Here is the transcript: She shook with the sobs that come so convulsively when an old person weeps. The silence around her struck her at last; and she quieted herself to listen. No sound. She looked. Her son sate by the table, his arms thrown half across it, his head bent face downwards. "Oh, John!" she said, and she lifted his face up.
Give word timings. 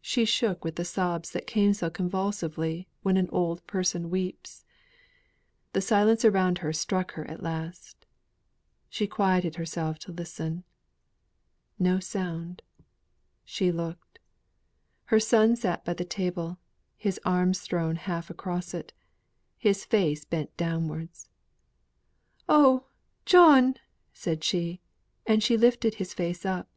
She 0.00 0.24
shook 0.24 0.64
with 0.64 0.76
the 0.76 0.86
sobs 0.86 1.32
that 1.32 1.46
come 1.46 1.74
so 1.74 1.90
convulsively 1.90 2.88
when 3.02 3.18
an 3.18 3.28
old 3.30 3.66
person 3.66 4.08
weeps. 4.08 4.64
The 5.74 5.82
silence 5.82 6.24
around 6.24 6.60
her 6.64 6.72
struck 6.72 7.12
her 7.12 7.26
at 7.30 7.42
last; 7.42 8.06
and 8.06 8.06
she 8.88 9.06
quieted 9.06 9.56
herself 9.56 9.98
to 9.98 10.12
listen. 10.12 10.64
No 11.78 12.00
sound. 12.00 12.62
She 13.44 13.70
looked. 13.70 14.18
Her 15.04 15.20
son 15.20 15.56
sate 15.56 15.84
by 15.84 15.92
the 15.92 16.06
table, 16.06 16.58
his 16.96 17.20
arms 17.22 17.60
thrown 17.60 17.96
half 17.96 18.30
across 18.30 18.72
it, 18.72 18.94
his 19.58 19.84
head 19.92 20.20
bent 20.30 20.48
face 20.52 20.56
downwards. 20.56 21.28
"Oh, 22.48 22.86
John!" 23.26 23.74
she 24.10 24.38
said, 24.40 24.78
and 25.30 25.42
she 25.42 25.58
lifted 25.58 25.96
his 25.96 26.14
face 26.14 26.46
up. 26.46 26.70